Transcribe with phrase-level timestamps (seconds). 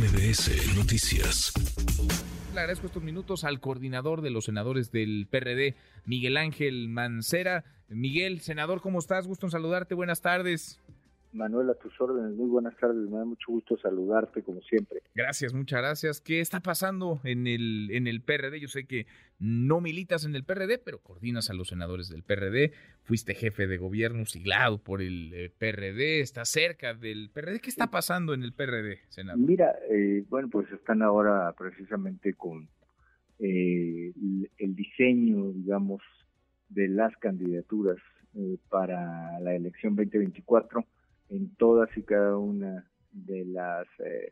[0.00, 1.52] MBS Noticias.
[2.54, 5.76] Le agradezco estos minutos al coordinador de los senadores del PRD,
[6.06, 7.64] Miguel Ángel Mancera.
[7.88, 9.26] Miguel, senador, ¿cómo estás?
[9.26, 9.94] Gusto en saludarte.
[9.94, 10.80] Buenas tardes.
[11.32, 12.36] Manuel, a tus órdenes.
[12.36, 13.08] Muy buenas tardes.
[13.08, 15.00] Me da mucho gusto saludarte, como siempre.
[15.14, 16.20] Gracias, muchas gracias.
[16.20, 18.58] ¿Qué está pasando en el, en el PRD?
[18.60, 19.06] Yo sé que
[19.38, 22.72] no militas en el PRD, pero coordinas a los senadores del PRD.
[23.02, 26.20] Fuiste jefe de gobierno siglado por el eh, PRD.
[26.20, 27.60] Estás cerca del PRD.
[27.60, 29.40] ¿Qué está pasando en el PRD, senador?
[29.40, 32.68] Mira, eh, bueno, pues están ahora precisamente con
[33.38, 34.12] eh,
[34.58, 36.02] el diseño, digamos,
[36.68, 37.96] de las candidaturas
[38.68, 40.86] para la elección 2024
[41.30, 44.30] en todas y cada una de las eh,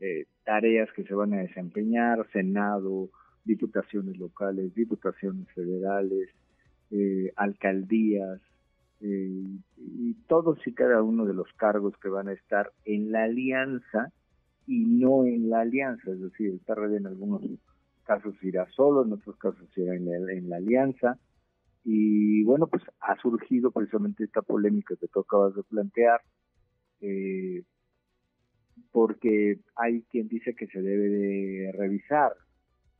[0.00, 3.10] eh, tareas que se van a desempeñar, Senado,
[3.44, 6.28] diputaciones locales, diputaciones federales,
[6.90, 8.40] eh, alcaldías,
[8.98, 14.10] y todos y cada uno de los cargos que van a estar en la alianza
[14.66, 17.42] y no en la alianza, es decir, el PRD en algunos
[18.04, 21.18] casos irá solo, en otros casos irá en la, en la alianza,
[21.88, 26.20] y bueno, pues ha surgido precisamente esta polémica que tú acabas de plantear,
[27.00, 27.62] eh,
[28.90, 32.32] porque hay quien dice que se debe de revisar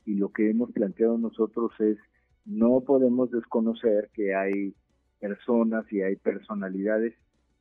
[0.05, 1.97] y lo que hemos planteado nosotros es
[2.45, 4.73] no podemos desconocer que hay
[5.19, 7.13] personas y hay personalidades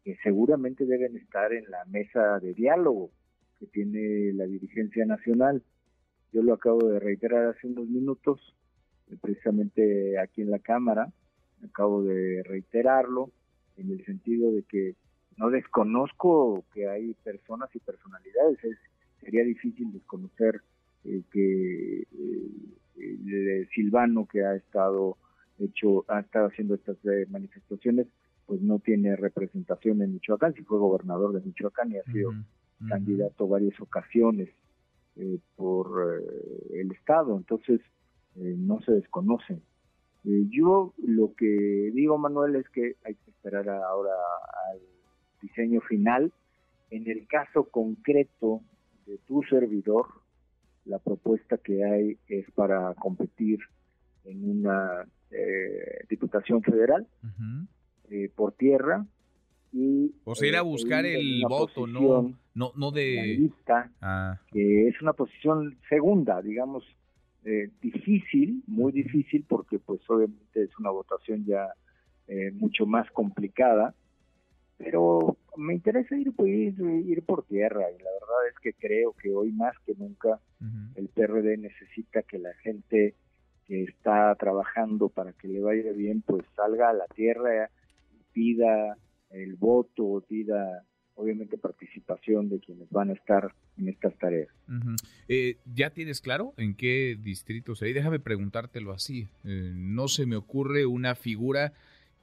[0.04, 3.10] que seguramente deben estar en la mesa de diálogo
[3.58, 5.64] que tiene la dirigencia nacional.
[6.32, 8.54] Yo lo acabo de reiterar hace unos minutos,
[9.20, 11.12] precisamente aquí en la Cámara,
[11.64, 13.30] acabo de reiterarlo,
[13.76, 14.94] en el sentido de que
[15.36, 18.78] no desconozco que hay personas y personalidades, es,
[19.20, 20.62] sería difícil desconocer
[21.04, 22.06] eh, que
[22.98, 25.18] eh, Silvano que ha estado
[25.58, 28.06] hecho, ha estado haciendo estas eh, manifestaciones,
[28.46, 32.32] pues no tiene representación en Michoacán, si fue gobernador de Michoacán y ha sido
[32.88, 34.48] candidato varias ocasiones
[35.56, 36.22] por
[36.74, 37.80] el Estado, entonces
[38.36, 39.62] no se desconocen.
[40.24, 44.12] yo lo que digo, Manuel, es que hay que esperar ahora
[44.70, 44.80] al
[45.40, 46.32] diseño final.
[46.90, 48.60] En el caso concreto
[49.06, 50.06] de tu servidor,
[50.84, 53.58] la propuesta que hay es para competir
[54.24, 57.06] en una eh, diputación federal
[58.10, 59.04] eh, por tierra
[59.72, 64.40] y o sea ir a eh, buscar el voto no no no de lista ah.
[64.52, 66.84] que es una posición segunda digamos
[67.80, 71.68] difícil muy difícil porque pues obviamente es una votación ya
[72.54, 73.94] mucho más complicada.
[74.78, 76.74] Pero me interesa ir, ir,
[77.06, 80.40] ir por tierra y la verdad es que creo que hoy más que nunca
[80.96, 83.14] el PRD necesita que la gente
[83.66, 87.70] que está trabajando para que le vaya bien pues salga a la tierra
[88.32, 88.98] pida
[89.30, 90.84] el voto, pida
[91.16, 94.48] obviamente participación de quienes van a estar en estas tareas.
[95.28, 97.94] Eh, ¿Ya tienes claro en qué distrito sería?
[97.94, 99.28] Déjame preguntártelo así.
[99.44, 101.72] Eh, no se me ocurre una figura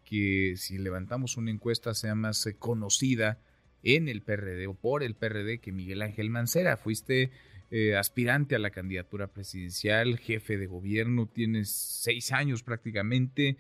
[0.06, 3.40] que si levantamos una encuesta sea más eh, conocida
[3.84, 6.78] en el PRD o por el PRD que Miguel Ángel Mancera.
[6.78, 7.32] Fuiste
[7.72, 13.58] eh, aspirante a la candidatura presidencial, jefe de gobierno, tienes seis años prácticamente,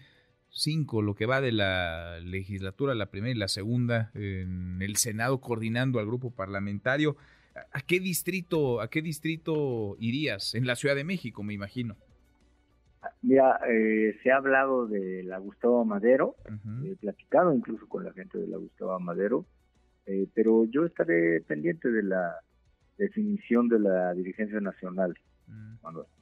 [0.53, 5.41] cinco, lo que va de la legislatura, la primera y la segunda, en el Senado
[5.41, 7.17] coordinando al grupo parlamentario.
[7.71, 10.55] ¿A qué distrito, a qué distrito irías?
[10.55, 11.95] En la Ciudad de México, me imagino.
[13.21, 16.35] Mira, eh, se ha hablado de la Gustavo Madero,
[16.85, 19.45] he platicado incluso con la gente de la Gustavo Madero,
[20.05, 22.35] eh, pero yo estaré pendiente de la
[22.97, 25.17] definición de la dirigencia nacional.
[25.47, 25.75] Mm.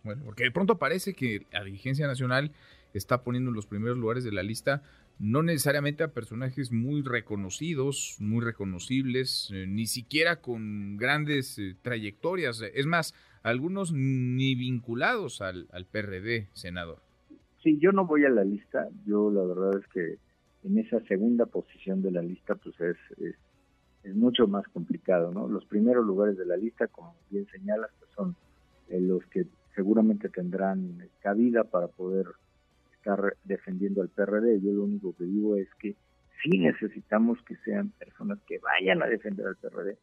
[0.04, 2.52] Bueno, porque de pronto parece que la dirigencia nacional
[2.94, 4.84] está poniendo en los primeros lugares de la lista
[5.20, 12.64] no necesariamente a personajes muy reconocidos, muy reconocibles, eh, ni siquiera con grandes trayectorias.
[12.74, 13.14] Es más,
[13.44, 17.00] algunos ni vinculados al, al PRD, senador.
[17.62, 20.18] Sí, yo no voy a la lista, yo la verdad es que
[20.64, 25.48] en esa segunda posición de la lista pues es, es, mucho más complicado, ¿no?
[25.48, 28.36] Los primeros lugares de la lista, como bien señalas, pues son
[28.90, 29.46] eh, los que
[29.76, 32.26] seguramente tendrán cabida para poder
[33.02, 34.62] estar defendiendo al PRD.
[34.62, 35.96] Yo lo único que digo es que
[36.44, 39.98] sí necesitamos que sean personas que vayan a defender al PRD,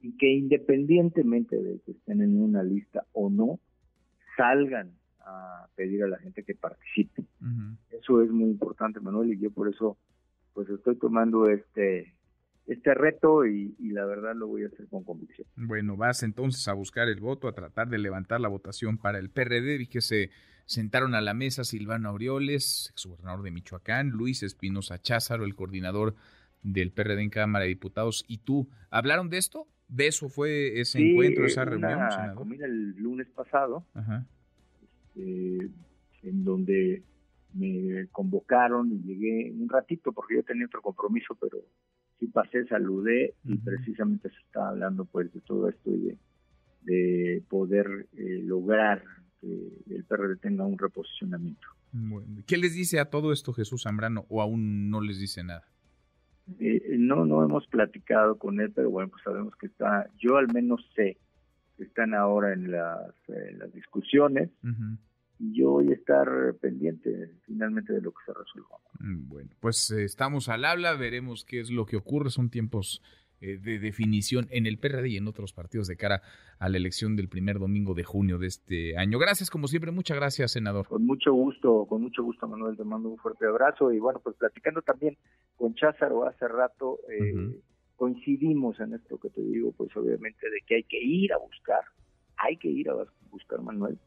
[0.00, 3.58] y que independientemente de que estén en una lista o no,
[4.36, 7.24] salgan a pedir a la gente que participe.
[7.90, 9.98] Eso es muy importante, Manuel, y yo por eso
[10.54, 12.14] pues estoy tomando este
[12.68, 15.46] este reto y, la verdad lo voy a hacer con convicción.
[15.56, 19.30] Bueno, vas entonces a buscar el voto, a tratar de levantar la votación para el
[19.30, 19.78] PRD.
[19.78, 20.30] Vi que se
[20.66, 26.14] sentaron a la mesa Silvano Aureoles, exgobernador de Michoacán, Luis Espinosa Cházaro, el coordinador
[26.62, 29.66] del PRD en Cámara de Diputados y tú, ¿hablaron de esto?
[29.88, 31.94] ¿De eso fue ese encuentro, esa reunión?
[31.94, 33.86] Una comida el lunes pasado,
[35.14, 35.70] este,
[36.22, 37.02] en donde
[37.54, 41.58] me convocaron y llegué un ratito porque yo tenía otro compromiso, pero
[42.18, 46.18] sí pasé, saludé y precisamente se estaba hablando pues de todo esto y de,
[46.82, 49.02] de poder eh, lograr
[49.40, 51.68] que el PRD tenga un reposicionamiento.
[52.46, 55.64] ¿Qué les dice a todo esto Jesús Zambrano o aún no les dice nada?
[56.58, 60.52] Eh, no, no hemos platicado con él, pero bueno, pues sabemos que está, yo al
[60.52, 61.18] menos sé
[61.76, 64.50] que están ahora en las, las discusiones
[65.38, 66.28] y yo voy a estar
[66.60, 68.76] pendiente finalmente de lo que se resuelva.
[69.00, 73.02] Mm, bueno, pues eh, estamos al habla, veremos qué es lo que ocurre, son tiempos
[73.40, 76.22] eh, de definición en el PRD y en otros partidos de cara
[76.58, 79.16] a la elección del primer domingo de junio de este año.
[79.20, 80.88] Gracias, como siempre, muchas gracias, senador.
[80.88, 84.34] Con mucho gusto, con mucho gusto, Manuel, te mando un fuerte abrazo y bueno, pues
[84.36, 85.16] platicando también
[85.54, 87.60] con Cházaro hace rato, eh,
[87.94, 91.84] coincidimos en esto que te digo, pues obviamente de que hay que ir a buscar,
[92.38, 92.94] hay que ir a
[93.30, 93.98] buscar, Manuel,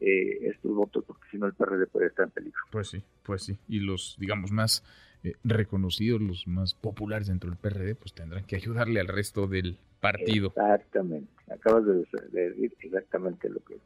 [0.00, 2.60] eh, estos votos, porque si no el PRD puede estar en peligro.
[2.70, 3.58] Pues sí, pues sí.
[3.68, 4.84] Y los, digamos, más
[5.24, 9.78] eh, reconocidos, los más populares dentro del PRD, pues tendrán que ayudarle al resto del
[10.00, 10.48] partido.
[10.48, 11.30] Exactamente.
[11.52, 13.78] Acabas de, decir exactamente lo que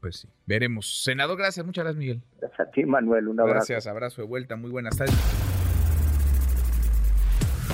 [0.00, 1.04] pues sí, veremos.
[1.04, 2.22] Senador, gracias, muchas gracias, Miguel.
[2.40, 3.54] Gracias a ti, Manuel, un abrazo.
[3.54, 5.61] Gracias, abrazo de vuelta, muy buenas tardes.